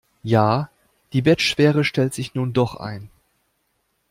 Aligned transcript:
Ja, 0.23 0.71
die 1.13 1.21
Bettschwere 1.21 1.83
stellt 1.83 2.15
sich 2.15 2.33
nun 2.33 2.53
doch 2.53 2.73
ein. 2.75 3.11